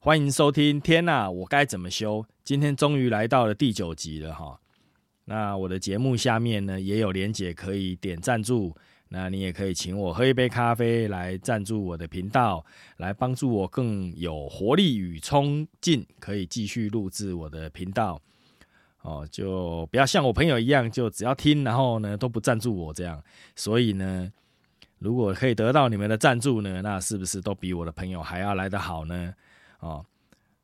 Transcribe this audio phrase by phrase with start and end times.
[0.00, 0.80] 欢迎收听。
[0.80, 2.24] 天呐，我该怎么修？
[2.44, 4.60] 今天终于来到了第九集了哈。
[5.24, 8.76] 那我的节目下面呢也有连结可以点赞助，
[9.08, 12.64] 那你也可以请我喝一杯咖啡来赞助我的频道，
[12.98, 18.22] 来帮助我更有活力与冲劲，可以继续录制我的频道。
[19.02, 23.20] 哦，就不要像我朋友一样，就只要听，然后呢都不赞助我这样。
[23.56, 24.30] 所以呢。
[25.00, 29.32] 如果可以得到你们的赞助呢，那是不是都比我的朋友还要来得好呢？
[29.80, 30.04] 哦，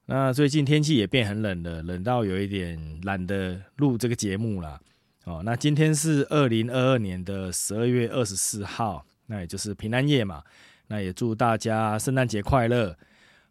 [0.06, 4.80] 那最近天气也变很冷了，冷到有一点懒得录这个节目了。
[5.24, 10.42] 哦，那今天是二零二二年的十二月二十四号，那也就是平安夜嘛。
[10.88, 12.95] 那也祝大家圣诞节快乐。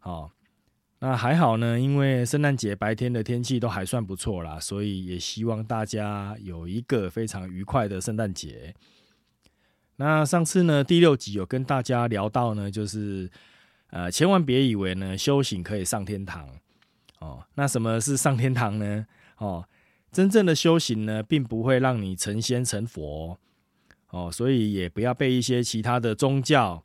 [0.02, 0.30] 哦，
[1.00, 8.72] 那还好呢，因为圣诞节白天的天气都还算不错啦，所以也希望大家有一个非常愉快的圣诞节。
[9.96, 13.28] 那上次呢，第六集有跟大家聊到呢，就是
[13.94, 16.48] 呃，千万别以为呢修行可以上天堂
[17.20, 17.44] 哦。
[17.54, 19.06] 那什么是上天堂呢？
[19.38, 19.64] 哦，
[20.10, 23.38] 真正的修行呢，并不会让你成仙成佛
[24.10, 26.82] 哦，所以也不要被一些其他的宗教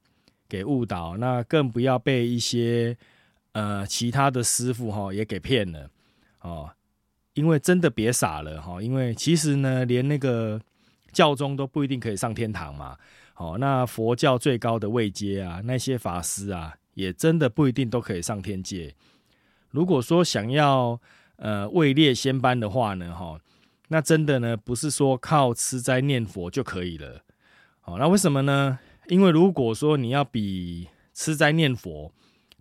[0.48, 2.96] 给误导，那更不要被一些
[3.54, 5.90] 呃其他的师傅哈也给骗了
[6.42, 6.70] 哦。
[7.34, 10.62] 因为真的别傻了哈，因为其实呢，连那个。
[11.12, 12.96] 教宗都不一定可以上天堂嘛，
[13.36, 18.96] 哦，那佛教最高的位阶啊，那些法师啊，也真的不一定都可以上天界。
[19.72, 21.00] 如果说想要
[21.38, 23.40] 呃位列仙班的话呢，哈，
[23.90, 27.22] 那真的呢不是说靠吃斋念佛就可以了，
[27.86, 28.80] 哦，那为什么呢？
[29.08, 32.12] 因为如果说你要比吃斋念佛，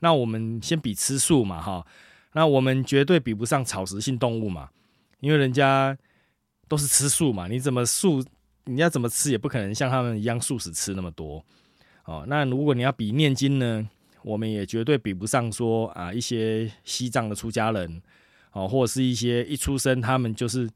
[0.00, 1.86] 那我们先比吃素嘛，哈，
[2.32, 4.70] 那我们绝对比不上草食性动物嘛，
[5.20, 5.96] 因为人家
[6.68, 8.24] 都是吃素嘛，你怎么素？
[8.70, 11.42] 你要怎么吃也不可能像他们一样素食吃那么多
[12.04, 12.26] 哦。
[12.28, 13.88] 那如果你要比念经呢，
[14.22, 18.02] 我们也绝对比不上说啊一些西藏的出家人
[18.52, 20.68] 哦，或者是一些一出生他们就是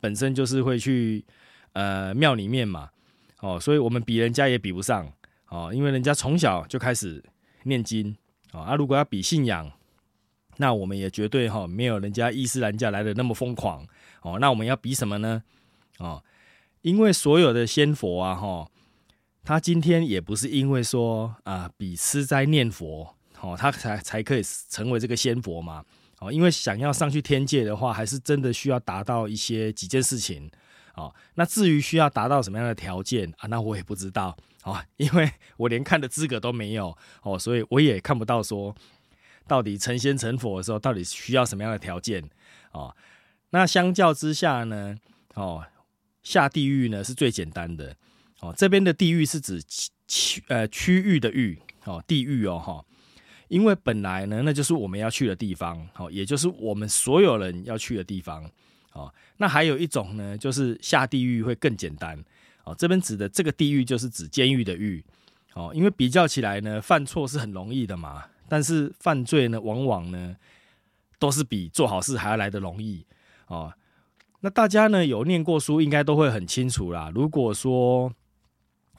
[0.00, 1.24] 本身就是会去
[1.72, 2.90] 呃庙里面嘛
[3.40, 5.10] 哦，所以我们比人家也比不上
[5.48, 7.22] 哦，因为人家从小就开始
[7.64, 8.16] 念经
[8.52, 8.60] 啊。
[8.60, 9.70] 啊，如果要比信仰，
[10.56, 13.86] 那我们也绝对哈没有人家伊斯兰教来的那么疯狂
[14.22, 14.38] 哦。
[14.40, 15.42] 那我们要比什么呢？
[15.98, 16.22] 哦。
[16.82, 18.68] 因为所有的仙佛啊，哈，
[19.44, 25.84] 他今天也不是因为说啊，比吃斋念佛，哦，他才才可以成为这个仙佛嘛，
[26.20, 30.50] 哦，因为想要上去天界的话，还是真的需要达到一些几件事情，
[30.94, 38.74] 哦，那至于需要达到什么样的条件啊，那我也不知道，哦，因为我连看的资格都没有，哦，所以我也看不到说
[39.46, 42.22] 到底成仙成佛的时候，到底需要什么样的条件，
[42.72, 42.96] 哦，
[43.50, 44.96] 那相较之下呢，
[45.34, 45.64] 哦。
[46.22, 47.94] 下地狱呢是最简单的。
[48.44, 49.62] 哦，这边的地狱是指
[50.06, 52.84] 区呃区域的域哦，地狱哦哈，
[53.48, 58.44] 因为本来呢那就是我们要去的地方哦，也就是我们所有人要去的地方
[58.92, 59.10] 哦。
[59.38, 62.22] 那还有一种呢，就是下地狱会更简单
[62.64, 65.02] 哦，这边指的这个地狱就是指监狱的狱
[65.54, 70.36] 哦，因为比较起来呢，犯错是很容易的嘛，但是犯罪呢，往往呢
[71.18, 73.06] 都是比做好事还要来的容易
[73.46, 73.72] 哦。
[74.40, 77.10] 那大家呢有念过书，应该都会很清楚啦。
[77.14, 78.12] 如果说，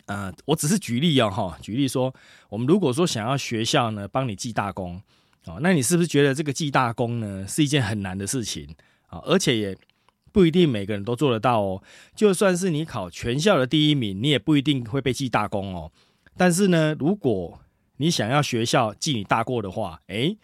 [0.06, 2.14] 呃，我只是举例哦，哈，举例说，
[2.50, 5.02] 我们如果说想要学校呢帮你记大功，
[5.46, 8.76] 哦，那你是不是觉得这个记大功呢是一件很难的事情
[9.08, 9.20] 啊？
[9.26, 9.78] 而且也
[10.32, 11.82] 不一定每个人都做得到哦。
[12.16, 15.92] 就算是你考全校的第一名，你也不一定会被记大功哦。
[16.38, 17.60] 但是呢，如果
[17.98, 20.38] 你想要学校记你大过的话，诶，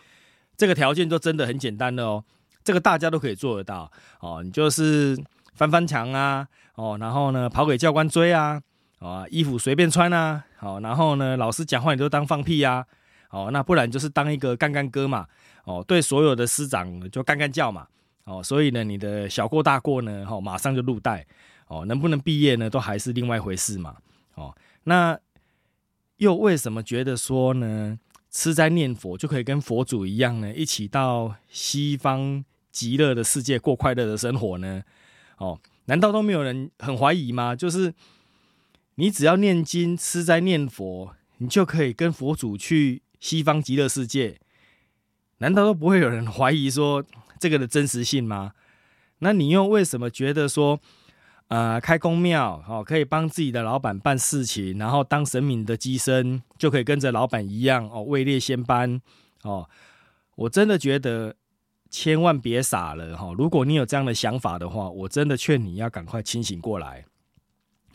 [0.55, 2.23] 这个条件就真的很简单了哦。
[2.63, 5.17] 这个大家都可以做得到哦，你就是
[5.53, 8.61] 翻翻墙啊，哦，然后呢跑给教官追啊，
[9.01, 12.85] 啊，衣服随便穿啊，好，然后呢老师讲话你都当放屁呀，
[13.31, 15.27] 哦，那不然就是当一个干干哥嘛，
[15.65, 17.87] 哦，对所有的师长就干干叫嘛，
[18.25, 21.25] 哦，所以呢你的小过大过呢，哦，马上就入袋，
[21.67, 23.97] 哦，能不能毕业呢都还是另外一回事嘛，
[24.35, 25.19] 哦，那
[26.17, 32.45] 又为什么觉得说呢吃斋念佛就可以跟佛祖一样呢，一起到西方？
[32.71, 34.81] 极乐的世界过快乐的生活呢？
[35.35, 37.53] 哦，难道都没有人很怀疑吗？
[37.53, 37.93] 就是
[38.95, 44.39] 你只要念经、吃斋、念佛，你就可以跟佛祖去西方极乐世界？
[45.37, 47.03] 难道都不会有人怀疑说
[47.39, 48.53] 这个的真实性吗？
[49.19, 50.79] 那你又为什么觉得说，
[51.47, 59.01] 呃，开公庙哦，可以帮自己的老板办事情，然后当神明的机身，就可以跟着老板一样哦，位列仙班
[59.43, 59.69] 哦？
[60.35, 61.35] 我真的觉得。
[61.93, 63.33] 千万别傻了哈！
[63.37, 67.03] 如果你有这样的想法的话，我真的劝你要赶快清醒过来。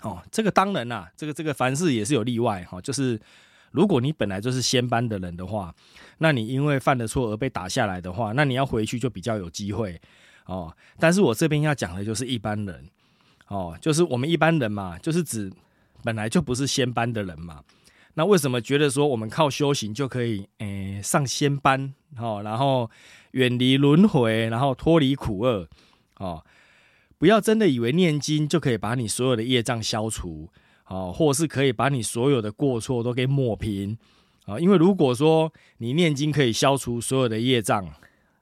[0.06, 3.18] 哦，这个当然啦，这个这个凡事也是有例外哈，就是
[3.72, 5.74] 如果你本来就是先班的人的话，
[6.18, 10.00] 那你因为犯了错而被打下来的话，那你要回去就比较有机会
[10.44, 10.72] 哦。
[11.00, 12.88] 但是我这边要讲的就是一般人
[13.48, 15.52] 哦，就是我们一般人嘛，就是指
[16.04, 17.62] 本来就不是先班的人嘛。
[18.14, 22.88] 那为什么觉得说我们靠修行就可以诶上仙班哦，然后
[23.32, 25.68] 远离轮回，然后脱离苦厄
[26.18, 26.42] 哦？
[27.18, 30.48] 不要真的以为念经就可以把你所有的业障消除
[30.86, 33.96] 哦，或是可以把你所有的过错都给抹平
[34.44, 34.58] 啊？
[34.58, 37.90] 因为如果说你念经可以消除所有的业障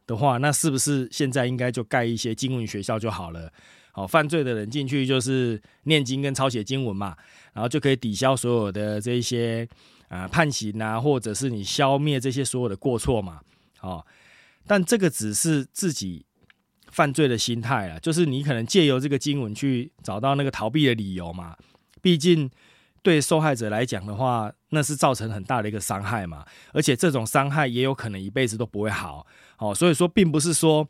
[0.06, 3.50] 的话，那是不是现在应该就盖一些经文学校就好了？
[3.93, 7.17] 好，犯罪的人进去就是念经跟抄写经文嘛，
[7.53, 9.67] 然后就可以抵消所有的这些
[10.09, 13.41] 啊判刑啊，或者是你消灭这些所有的过错嘛。
[13.79, 14.05] 好，
[14.67, 16.26] 但这个只是自己
[16.94, 21.56] 犯罪的心态啊，就是你可能借由这个经文去找到那个逃避的理由嘛。
[22.00, 22.49] 毕竟
[23.02, 29.26] 对受害者来讲的话，那是造成很大的一个伤害嘛，而且这种伤害也有可能一辈子都不会好。
[29.56, 30.88] 好，所以说并不是说，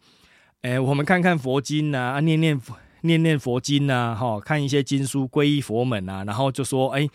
[0.61, 2.61] 哎，我们看看佛经呐，啊，念念。
[3.07, 7.07] 念念佛经呐，哈，看一些经书，皈依佛门啊，然后就说，哎，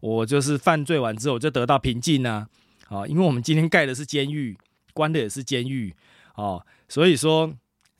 [0.00, 2.46] 我就是犯罪完之后就得到平静呐，
[2.88, 4.56] 啊，因为我们今天盖的是监狱，
[4.94, 5.94] 关的也是监狱，
[6.36, 7.52] 哦，所以说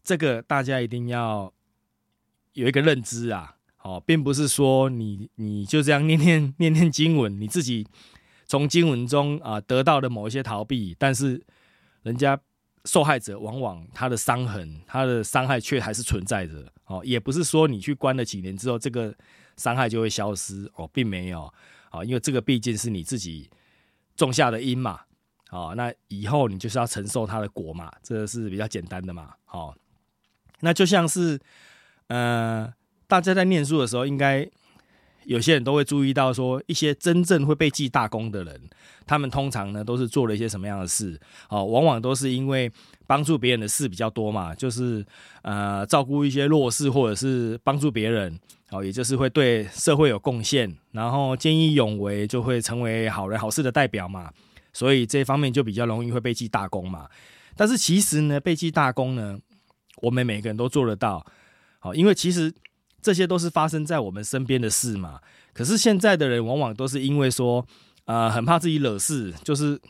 [0.06, 1.52] 这个大家一定要
[2.52, 7.84] 有一个认知啊，哦，并不是说你你就这样念念 念念经文，你自己
[8.46, 11.44] 从经文中啊得到的某一些逃避，但是
[12.04, 12.40] 人家。
[12.88, 19.12] 受害者往往他的伤痕，他的伤害却还是存在着哦，也不是说你去关了几年之后，这个
[19.56, 21.52] 伤害就会消失哦，并没有
[21.90, 23.50] 哦，因为这个毕竟是你自己
[24.14, 25.00] 种下的因嘛，
[25.50, 29.74] 哦，那以后你就是要承受它的果嘛，这是比较简单的嘛，好，
[30.60, 31.38] 那就像是
[32.08, 32.72] 呃，
[33.06, 34.48] 大家在念书的时候应该。
[35.24, 38.60] 有些人都会注意到，说一些真正会被记大功的人，
[39.04, 41.20] 他们通常呢都是做了一些什么样的事？
[41.48, 42.70] 哦，往往都是因为
[43.08, 45.04] 帮助别人的事比较多嘛，就是
[45.42, 48.38] 呃照顾一些弱势，或者是帮助别人，
[48.70, 54.30] 哦，也就是会对社会有贡献，然后见义勇为，就会成为好人好事的代表嘛。
[54.72, 57.08] 所以这方面就比较容易会被记大功嘛。
[57.56, 59.36] 但是其实呢，被记大功呢，
[59.96, 61.24] 我们每个人都做得到，
[61.78, 62.52] 好，因为其实。
[63.02, 65.20] 这些都是发生在我们身边的事嘛？
[65.52, 67.64] 可是现在的人往往都是因为说，
[68.06, 69.80] 呃，很怕自己惹事，就是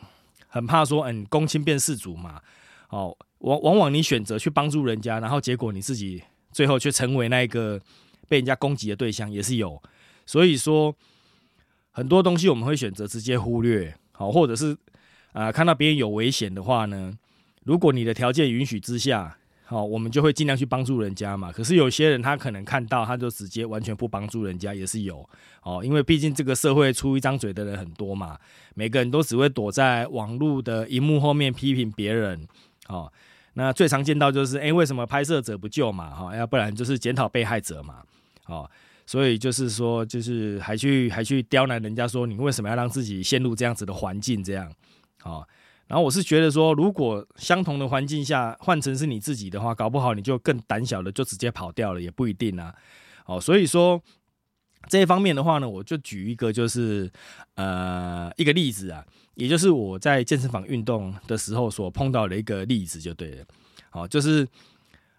[0.47, 2.39] 很怕说，嗯，公亲变世主嘛。
[2.89, 6.21] 哦，往往往你选择去帮助人家，然后结果你自己
[6.51, 7.81] 最后却成为那一个
[8.27, 9.81] 被人家攻击的对象，也是有。
[10.27, 10.93] 所以说，
[11.89, 14.77] 很多东西我们会选择直接忽略，好，或者是
[15.31, 17.17] 啊，看到别人有危险的话呢，
[17.63, 19.39] 如果你的条件允许之下。
[19.69, 21.51] 好，我们就会尽量去帮助人家嘛。
[21.51, 25.29] 可是有些人他可能看到，他就直接完全不帮助人家，也是有
[25.61, 25.83] 哦。
[25.83, 28.37] 因为毕竟这个社会出一张嘴的人很多嘛，
[28.75, 32.47] 每个人都只会躲在网络的荧幕后面批评别人。
[32.87, 33.11] 哦，
[33.55, 36.15] 那最常见到就是，哎，为什么拍摄者不救嘛？
[36.15, 37.95] 哈，要不然就是检讨被害者嘛。
[38.45, 38.71] 哦，
[39.05, 44.41] 所以就是说，就是还去还去刁难人家，说你为什么要让自己陷入这样子的环境？
[44.41, 44.71] 这样，
[45.25, 45.45] 哦。
[45.87, 52.75] 然后我是觉得说，如果相同的环境下换成是你自己的话，搞不好你就更胆小的就直接跑掉了，也不一定啊。
[53.25, 54.01] 哦，所以说
[54.89, 57.09] 这一方面的话呢，我就举一个就是
[57.55, 59.01] 呃一个例子啊，
[59.35, 63.45] 也就是我在健身房运动的时候所碰到的一个例子就对了。
[63.89, 64.45] 好，就是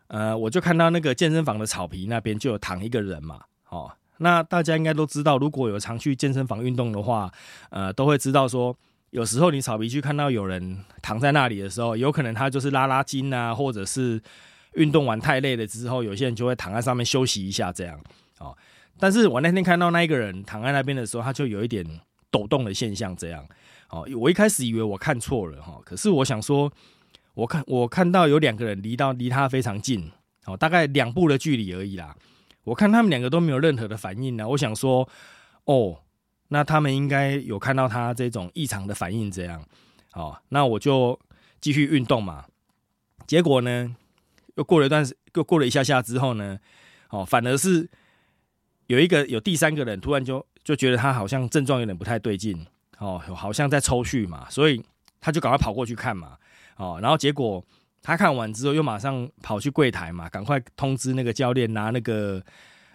[0.08, 3.40] 呃我就看到那个健身房的草皮那边就有躺一个人嘛。
[3.70, 7.32] 哦，那大家应该都知道，如果有常去健身房运动的话，
[7.70, 8.76] 呃都会知道说。
[9.10, 14.20] 有时候你草皮区看到有人躺在那里的时候，有可能他就是拉拉筋啊，或者是
[14.74, 17.98] 运动完太累了之后，有些人就会躺在上面休息一下这样。
[18.38, 18.54] 哦，
[18.98, 21.84] 但是我那天看到那一个人躺在那边的时候，他就有一点
[22.30, 23.42] 抖动的现象这样。
[23.88, 26.70] 哦，我一开始以为我看错了哈，可是我想说，
[27.32, 30.12] 我看我看到有两个人离到离他非常近，
[30.44, 32.14] 哦，大概两步的距离而已啦。
[32.64, 35.08] 我看他们两个都没有任何的反应呢，我想说，
[35.64, 36.00] 哦。
[36.48, 39.62] 那他们应该有看到他这种异常的反应，这样，
[40.14, 41.18] 哦，那我就
[41.60, 42.46] 继续运动嘛。
[43.26, 43.94] 结果呢，
[44.54, 46.58] 又过了一段时，又过了一下下之后呢，
[47.10, 47.88] 哦，反而是
[48.86, 52.66] 有一个有第三个人突然就就觉得他好像症状有点不太对劲，
[52.98, 54.82] 哦，好像在抽搐嘛，所以
[55.20, 56.38] 他就赶快跑过去看嘛，
[56.76, 57.62] 哦，然后结果
[58.00, 62.42] 他看完之后又马上跑去柜台嘛，赶快通知那个教练拿那个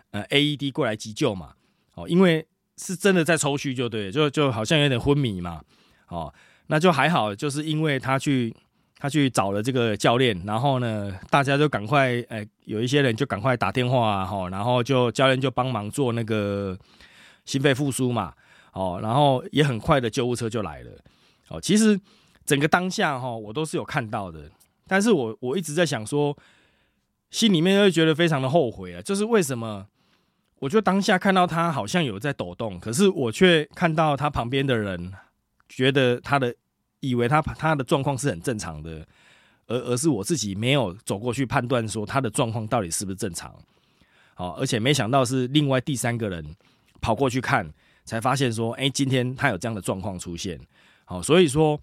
[0.10, 1.53] 呃 AED 过来急救嘛，
[1.93, 2.48] 哦，因为。
[2.83, 5.61] 是真的在抽搐，就对，就就好像有点昏迷嘛，
[6.09, 6.33] 哦，
[6.67, 8.53] 那就还好，就是因为他去
[8.97, 16.77] 他去找了这个教练，然后呢，大家就赶快，哎，有一些人就赶快打电话哈，然后就教练就帮忙做那个
[17.45, 18.33] 心肺复苏嘛，
[18.73, 20.91] 哦，然后也很快的救护车就来了，
[21.47, 21.97] 哦，其实
[22.45, 24.51] 整个当下哈，我都是有看到的，
[24.87, 26.37] 但是我我一直在想说，
[27.31, 29.87] 心里面会觉得非常的后悔啊，就是为什么？
[30.63, 35.12] 我就当下看到他好像有在抖动，可是我却看到他旁边的人
[35.67, 36.55] 觉得他的
[37.01, 39.05] 以为他他的状况是很正常的，
[39.67, 43.53] 而而是我自己没有走过去判断说他的状况到底是不是正常。
[44.36, 46.55] 好，而且没想到是另外第三个人
[47.01, 47.70] 跑过去看，
[48.05, 50.58] 才发现说，哎，今天他有这样的状况出现。
[51.03, 51.77] 好，所以说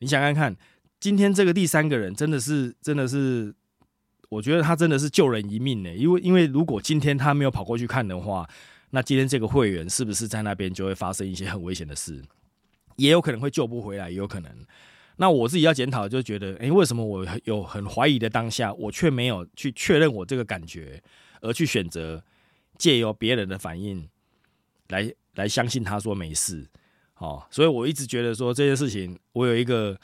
[0.00, 0.56] 你想看看，
[0.98, 3.54] 今天这个第三个人真的是真的是。
[4.30, 8.46] 我觉得他真的是救人一命呢，因为因为如果今天他没有跑过去看的话，
[8.90, 12.22] 那今天这个会员是不是在那边就会发生一些很危险的事，
[12.96, 14.52] 也有可能会救不回来，也有可能。
[15.16, 21.02] 那我自己要检讨，就觉得，哎，为什么我有很怀疑的当下，我却没有去确认我这个感觉，
[21.40, 22.22] 而去选择
[22.76, 24.06] 借由别人的反应
[24.88, 26.68] 来来相信他说没事，
[27.16, 29.98] 哦，所以我一直觉得说这件事情，我有一个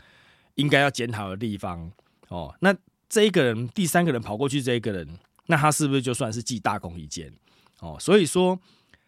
[0.55, 1.93] 应该要检讨的地方，
[2.29, 2.75] 哦，那。
[3.15, 5.07] 这一个人，第三个人跑过去，这一个人，
[5.47, 7.33] 那他是不是就算是记大功一件？
[7.79, 8.59] 哦，所以说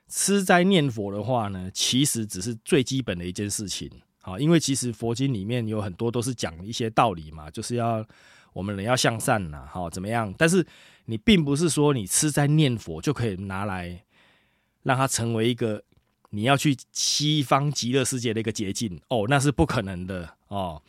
[0.06, 3.90] 吃斋念佛的话呢，其实只是最基本的一件事情。
[4.22, 8.06] 好，因为其实佛经里面有很多都是讲一些道理嘛，就是要
[8.52, 10.32] 我们人要向善呐，好怎么样？
[10.38, 10.64] 但是
[11.06, 14.04] 你并不是说你吃斋念佛就可以拿来
[14.84, 15.82] 让它成为一个
[16.30, 20.80] 你要去西方极乐世界的一个捷径哦，那是不可能的哦。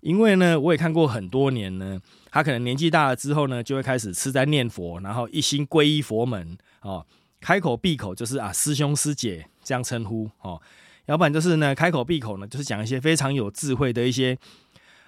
[0.00, 7.04] 因为呢，我也看过很多年呢，他可能年纪大了之后呢，就会开始吃斋念佛，然后一心皈依佛门哦，
[7.40, 10.60] 开口闭口就是啊师兄师姐这样称呼哦，
[11.04, 14.38] 要不然就是呢开口闭口呢就是讲一些非常有智慧的一些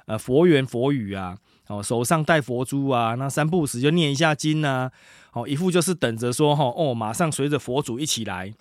[0.04, 4.92] 呃佛言佛语啊，哦手上戴佛珠啊，那三不时就念一下经啊，
[5.32, 8.52] 哦一副就是等着说哈哦马上随着佛祖一起来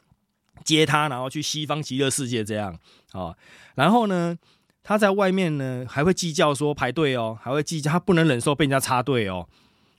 [0.63, 2.79] 接他，然后去西方极乐世界这样
[3.11, 3.35] 哦，
[3.75, 4.37] 然后呢。
[4.83, 9.47] 他在外面呢，还会计较说排队哦，还会计较他不能忍受被人家插队哦，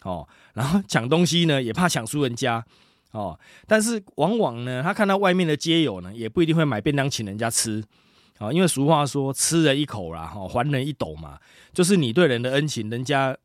[0.02, 2.64] 哦，然后抢东西呢，也怕抢输人家
[3.12, 3.38] 哦。
[3.66, 7.82] 但是往往呢，他看到外面的街友呢，也不一定会买便当请人家吃
[8.38, 11.38] 哦，因为俗话说吃人一口啦，哈，还人一斗嘛，
[11.72, 13.36] 就是你对人的恩情，人家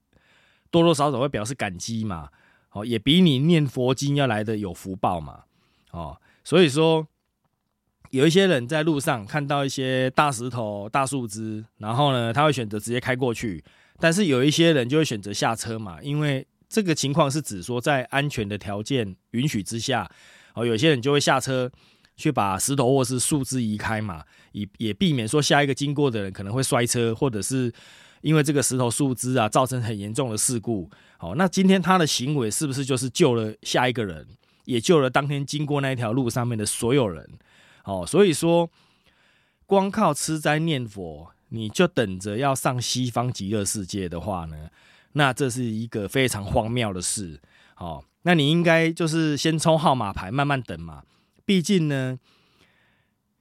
[0.72, 2.30] 多多少少会表示感激嘛，
[2.72, 5.44] 哦，也比你念佛经要来的有福报嘛，
[5.92, 7.08] 哦，所以说。
[8.12, 13.64] 有一些人在路上看到一些大石头、大树枝，然后呢，他会选择直接开过去。
[14.00, 20.10] 但是有一些人就会选择下车嘛，因为这个情况是指说在安全的条件允许之下，
[20.54, 21.70] 哦，有些人就会下车
[22.16, 27.74] 去把石头或是树枝移开嘛，以也避免说下一个经过的人可能会摔车，或者是
[28.22, 30.90] 因为这个石头、树枝啊造成很严重的事故。
[31.18, 34.26] 好，那今天他的行为是不是就是救了下一个人，
[34.66, 37.28] 也救了当天经过那一条路上面的所有人？
[37.88, 38.70] 哦，所以说，
[39.66, 44.70] 光靠吃斋念佛，你就等着要上西方极乐世界的话呢，
[45.14, 47.40] 那这是一个非常荒谬的事。
[47.78, 51.02] 哦，那你应该就是先抽号码牌，慢慢等嘛。
[51.46, 52.20] 毕竟呢，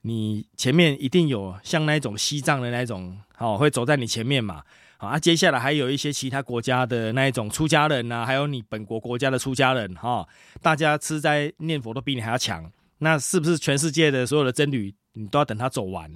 [0.03, 4.63] 你前面一定有像那种西藏的那种，哦，会走在你前面嘛。
[4.95, 10.25] 啊，接下来还有一些其他国家的那一种出家人呐，还有你本国国家的出家人，哈，
[10.61, 12.71] 大家吃斋念佛都比你还要强。
[12.99, 16.11] 那是不是全世界的所有的真理，你都要等他走完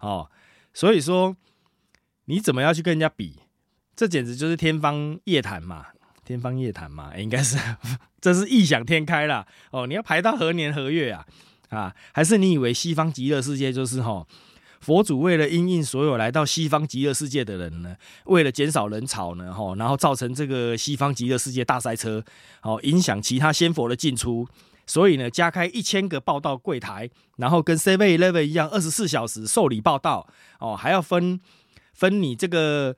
[0.00, 0.30] 哦？
[0.72, 1.36] 所以说，
[2.24, 3.40] 你怎么要去跟人家比？
[3.94, 5.86] 这简直就是天方夜谭嘛！
[6.24, 7.56] 天方夜谭嘛，应该是
[8.20, 9.46] 这是异想天开啦。
[9.70, 9.86] 哦！
[9.86, 11.26] 你要排到何年何月啊？
[11.68, 11.94] 啊？
[12.12, 14.26] 还是你以为西方极乐世界就是哈？
[14.80, 22.24] 佛祖为了因应所有来到西方极乐世界的人呢，为了减少人潮呢，哈，然后造成这个西方极乐世界大塞车，
[22.62, 24.48] 哦，影响其他仙佛的进出。
[24.86, 30.26] 所以呢，加开一千个报道柜台，然后跟 Seven Eleven 一样，二十四小时受理报道
[30.60, 31.40] 哦，还要分
[31.92, 32.94] 分你这个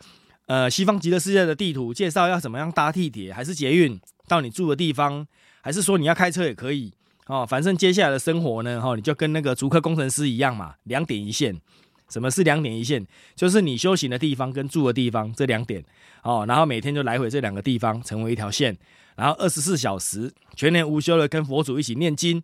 [0.47, 5.27] 呃西方极乐世界的地图，介绍要怎么样搭地铁还是捷运到你住的地方，
[5.63, 6.93] 还是说你要开车也可以
[7.27, 7.47] 哦。
[7.47, 11.61] 反正接下来的生活呢，哈，你就跟那个足科工程师一样嘛，两点一线。
[12.09, 13.05] 什么是两点一线？
[13.35, 15.85] 就是你修行的地方跟住的地方这两点
[16.27, 18.77] 哦，然后每天就来回这两个地方成为一条线。
[19.15, 22.43] 然后二十四小时全年无休的跟佛祖一起念经，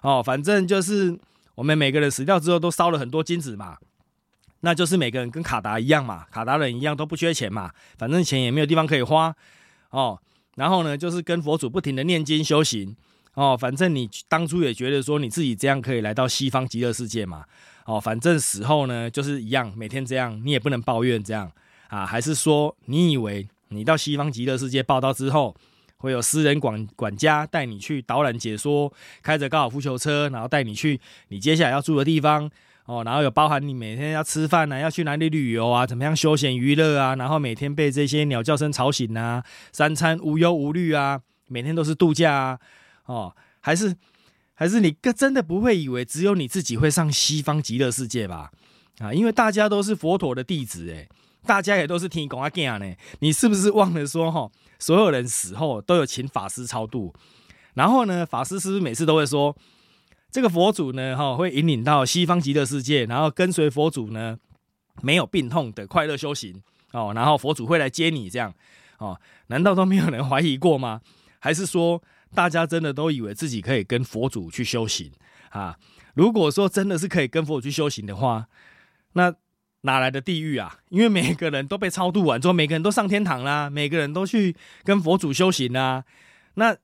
[0.00, 1.16] 哦，反正就是
[1.54, 3.76] 我们每个人死掉之后都烧了很多金子嘛，
[4.60, 9.32] 那就是每个人跟卡达一样嘛，卡达人一样都不缺钱嘛，反正钱也没有地方可以花，
[9.90, 10.18] 哦，
[10.56, 12.96] 然后呢就是跟佛祖不停的念经修行，
[13.34, 17.44] 哦，反正你当初也觉得说你自己这样可以来到西方极乐世界嘛，
[17.84, 21.52] 哦，反正死后呢就是一样，每天这样你也不能抱怨这样。
[21.88, 25.54] 啊，还是说你以为你到西方极乐世界报道之后？
[26.00, 32.48] 会有私人管管家带你去导览解说，开着高尔夫球车，然后带你去你接下来要住的地方
[32.84, 39.42] 哦，然后有包含你每天要吃饭啊，要去哪里旅游啊，怎么样休闲娱乐啊，然后每天被这些鸟叫声吵醒啊，
[39.72, 42.60] 三餐无忧无虑啊，每天都是度假啊，
[43.06, 43.96] 哦，还是
[44.54, 48.52] 还是你真的不会以为只有你自己会上西方极乐世界吧？
[49.00, 51.08] 啊，因为大家都是佛陀的弟子，诶，
[51.46, 54.50] 大家也都是听讲阿讲呢，你是不是忘了说哈？
[54.78, 57.14] 所有人死后都有请法师超度，
[57.74, 59.56] 然后呢，法师是不是每次都会说，
[60.30, 64.36] 这个佛祖呢，哈，会引领到西方极乐世界，然后跟随佛祖呢，
[65.00, 68.52] 没有病痛的快乐修行哦，然后佛祖会来接你这样
[68.98, 71.00] 哦，难道都没有人怀疑过吗？
[71.38, 72.02] 还是说
[72.34, 75.10] 大家真的都以为自己可以跟佛祖去修行
[75.50, 75.76] 啊？
[76.14, 78.48] 如果说真的是可以跟佛祖去修行的话，
[79.14, 79.34] 那。
[79.82, 80.80] 哪来的地狱啊？
[80.88, 86.04] 因为每个人都被超度完之后，每个人都上天堂啦，每个人都去跟佛祖修行啦。
[86.54, 86.76] 那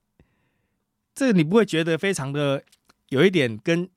[1.14, 2.62] 这你不会觉得非常的
[3.08, 3.88] 有一点跟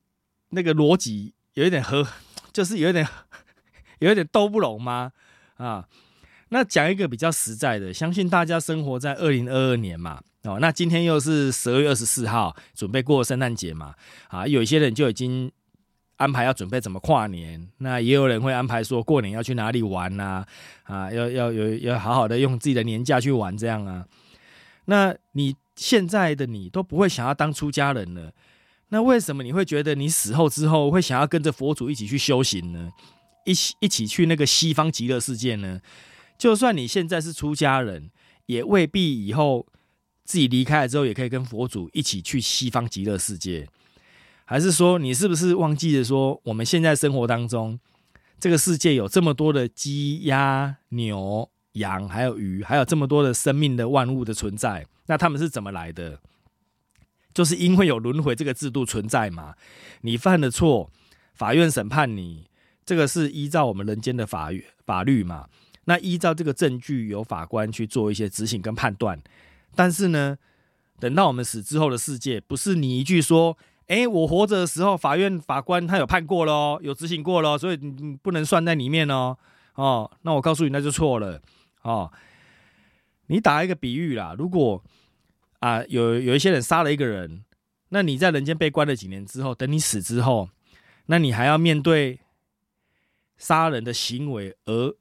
[0.50, 2.08] 那个逻辑有一点合，
[2.52, 3.08] 就是有一点
[4.00, 5.12] 有一点斗不拢吗？
[5.58, 5.88] 啊，
[6.50, 13.94] 那讲一个比较实在的，相信大家生活在二零二二年嘛，哦，那今天又是十二月二十四号，准备过圣诞节嘛，
[14.30, 15.52] 啊，有一些人就已经。
[16.18, 20.46] 安排要准备怎么跨年，那也有人会安排说过年要去哪里玩呐？
[20.84, 24.06] 啊，要要有要好好的用自己的年假去玩这样啊。
[24.86, 28.34] 那你现在的你都不会想要当出家人了，
[28.90, 32.92] 那为什么你会觉得你死后之后会想要跟着佛祖一起去修行呢？
[33.46, 35.80] 一起一起去那个西方极乐世界呢？
[36.38, 38.10] 就算你现在是出家人，
[38.48, 39.66] 也未必以后
[40.24, 43.68] 自己离开了之后也可以跟佛祖一起去西方极乐世界。
[44.50, 47.78] 还是说，你是不是忘记了说，我们现在生活当中，
[48.40, 54.88] 这个世界有这么多的鸡、鸭、牛、羊，还有鱼，还有这么多的生命的万物的存在？
[55.08, 56.22] 那他们是怎么来的？
[57.34, 59.54] 就是因为有轮回这个制度存在嘛？
[60.00, 60.90] 你犯了错，
[61.34, 62.46] 法院审判你，
[62.86, 64.50] 这个是依照我们人间的法
[64.86, 65.50] 法律嘛？
[65.84, 69.22] 那依照这个证据，由法官去做一些执行跟判断。
[69.76, 70.38] 但是呢，
[71.02, 73.58] 等到我们死之后的世界，不是你一句说。
[73.88, 79.38] 哎，我活着的时候，法院法官他有判过喽，有执行过咯，所以你不能算在里面哦。
[79.76, 81.42] 哦，那我告诉你，那就错了
[81.84, 82.12] 哦。
[83.28, 84.84] 你打一个比喻啦，如果
[85.60, 87.44] 啊有有一些人杀了一个人，
[87.90, 90.50] 那你在人间被关了几年之后，等你死之后，
[91.06, 92.20] 那你还要面对
[93.38, 94.94] 杀人的行为而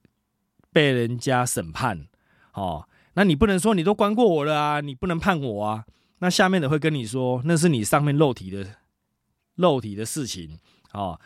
[0.73, 2.07] 被人家审判
[2.53, 2.87] 哦。
[3.15, 5.85] 那你不能说你都关过我了啊，你不能判我啊。
[6.19, 8.67] 那下面的会跟你说，那是你上面肉体的
[9.57, 10.59] 肉体的事情
[10.93, 11.21] 哦。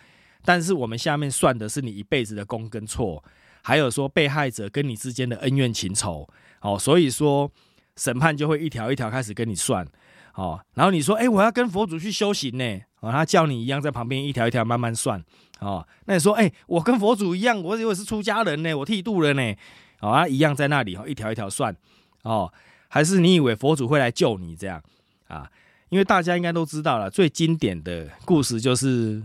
[0.44, 3.22] 但是我们下面算的是你一辈子的功跟错，
[3.62, 6.28] 还有说被害者跟你之间的恩怨情仇
[6.62, 6.78] 哦。
[6.78, 7.50] 所以说
[7.96, 9.86] 审判就会一条一条开始跟你算
[10.34, 10.58] 哦。
[10.74, 15.22] 然后你说，哎，我要跟佛祖去修行呢，哦，他叫你一样在旁边一条一条慢慢算
[15.60, 15.86] 哦。
[16.06, 19.54] 那你说，哎，我跟佛祖一样，我以为是出家人呢，我剃度了呢，
[20.00, 21.76] 哦，一样在那里哦，一条一条算
[22.22, 22.52] 哦。
[22.92, 24.82] 还是你以为佛祖会来救你这样
[25.28, 25.48] 啊？
[25.90, 29.22] 因为大家应该都知道了，最经典的故事就是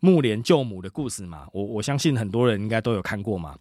[0.00, 1.46] 木莲救母的故事嘛。
[1.52, 3.56] 我我相信很多人应该都有看过嘛。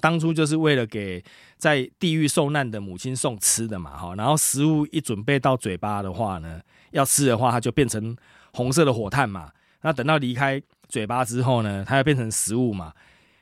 [0.00, 1.22] 当初就是为了给
[1.56, 4.14] 在地狱受难的母亲送吃的嘛，哈。
[4.14, 6.60] 然后食物一准备到嘴巴的话呢，
[6.92, 8.16] 要吃的话，它就变成
[8.52, 9.50] 红色的火炭嘛。
[9.82, 12.92] 那等到离开嘴巴之后呢，它要变成食物嘛。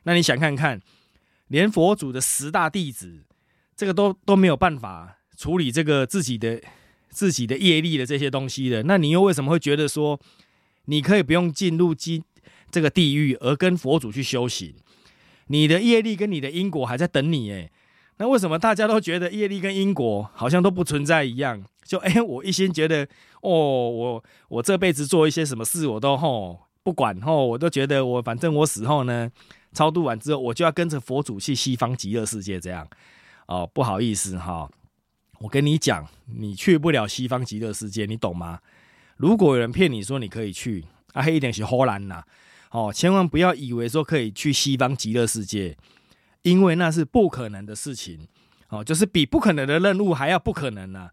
[0.05, 0.81] 那你想看看，
[1.49, 3.25] 连佛祖的十大弟子，
[3.77, 5.16] 这个都都没有办法。
[5.40, 6.61] 处理这个自己的
[7.09, 10.20] 自己的业力的这些东西的，那你又为什么会觉得说
[10.85, 12.22] 你可以不用进入今
[12.70, 14.74] 这个地狱，而跟佛祖去修行？
[15.46, 17.72] 你的业力跟你的因果还在等你诶，
[18.18, 21.64] 那为什么大家都觉得业力跟因果好像都不存在一样？
[21.85, 23.09] 就哎，我一心觉得
[23.40, 23.50] 哦，
[23.88, 29.31] 我我这辈子做一些什么事，我都吼不管吼，我都觉得我反正我死后呢，
[29.72, 32.87] 超度完之后，我就要跟着佛祖去西方极乐世界这样
[33.48, 34.70] 哦，不好意思哈。
[35.40, 38.61] 我跟你讲，你去不了西方极乐世界，你懂吗？
[39.16, 42.22] 如果有人骗你说你可以去，啊，黑一点是荷兰呐，
[42.70, 45.74] 哦，千万不要以为说可以去西方极乐世界，
[46.42, 48.29] 因为那是不可能的事情，
[48.68, 51.09] 哦，就是比不可能的任务还要不可能呢，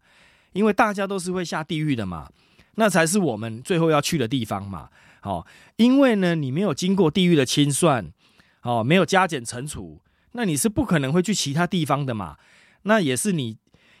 [0.52, 2.30] 因为大家都是会下地狱的嘛，
[2.74, 4.90] 那才是我们最后要去的地方嘛，
[5.22, 8.12] 哦，因为呢，你没有经过地狱的清算，
[8.60, 12.36] 哦，没有加减乘除，那你是不可能会去其他地方的嘛，
[12.82, 13.56] 那也是你。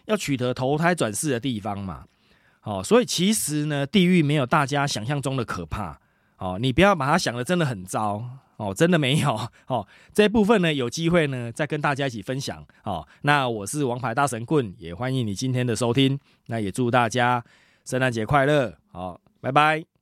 [0.08, 2.04] 要取得投胎转世的地方嘛，
[2.62, 5.98] 哦，所以其实呢，地狱没有大家想象中的可怕，
[6.38, 8.24] 哦，你不要把它想的真的很糟，
[8.56, 9.86] 哦，真的没有哦。
[10.12, 13.06] 这部分呢，有机会呢再跟大家一起分享哦。
[13.22, 16.18] 那我是王牌大神棍，也欢迎你今天的收听。
[16.46, 17.44] 那也祝大家
[17.84, 19.97] 圣诞节快乐，好，拜拜。